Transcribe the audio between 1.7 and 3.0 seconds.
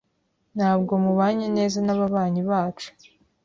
nababanyi bacu.